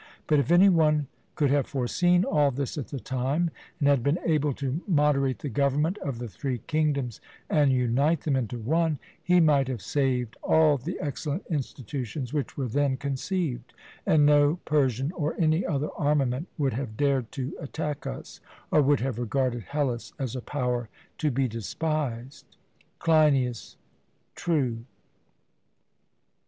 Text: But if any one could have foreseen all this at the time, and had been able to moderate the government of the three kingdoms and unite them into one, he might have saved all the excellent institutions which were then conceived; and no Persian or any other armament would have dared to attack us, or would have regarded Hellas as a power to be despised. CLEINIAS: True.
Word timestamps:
But 0.25 0.39
if 0.39 0.51
any 0.51 0.67
one 0.67 1.05
could 1.35 1.51
have 1.51 1.67
foreseen 1.67 2.23
all 2.23 2.49
this 2.49 2.75
at 2.75 2.87
the 2.87 2.99
time, 2.99 3.51
and 3.77 3.87
had 3.87 4.01
been 4.01 4.17
able 4.25 4.51
to 4.55 4.81
moderate 4.87 5.37
the 5.37 5.47
government 5.47 5.99
of 5.99 6.17
the 6.17 6.27
three 6.27 6.57
kingdoms 6.65 7.21
and 7.51 7.71
unite 7.71 8.21
them 8.21 8.35
into 8.35 8.57
one, 8.57 8.97
he 9.21 9.39
might 9.39 9.67
have 9.67 9.83
saved 9.83 10.37
all 10.41 10.79
the 10.79 10.99
excellent 10.99 11.45
institutions 11.51 12.33
which 12.33 12.57
were 12.57 12.65
then 12.67 12.97
conceived; 12.97 13.75
and 14.03 14.25
no 14.25 14.55
Persian 14.65 15.11
or 15.11 15.35
any 15.39 15.63
other 15.67 15.89
armament 15.95 16.47
would 16.57 16.73
have 16.73 16.97
dared 16.97 17.31
to 17.33 17.55
attack 17.59 18.07
us, 18.07 18.39
or 18.71 18.81
would 18.81 19.01
have 19.01 19.19
regarded 19.19 19.65
Hellas 19.69 20.13
as 20.17 20.35
a 20.35 20.41
power 20.41 20.89
to 21.19 21.29
be 21.29 21.47
despised. 21.47 22.57
CLEINIAS: 22.97 23.77
True. 24.33 24.83